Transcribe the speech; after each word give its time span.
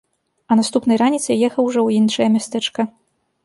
А 0.53 0.57
наступнай 0.59 0.97
раніцай 1.03 1.45
ехаў 1.49 1.63
ужо 1.69 1.79
ў 1.85 1.89
іншае 2.03 2.27
мястэчка. 2.37 2.91